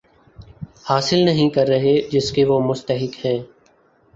[0.85, 3.39] حاصل نہیں کر رہے جس کے وہ مستحق ہیں